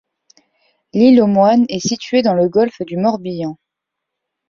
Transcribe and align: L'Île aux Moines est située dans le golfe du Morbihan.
L'Île 0.95 1.21
aux 1.21 1.27
Moines 1.27 1.65
est 1.69 1.77
située 1.87 2.23
dans 2.23 2.33
le 2.33 2.49
golfe 2.49 2.81
du 2.81 2.97
Morbihan. 2.97 3.55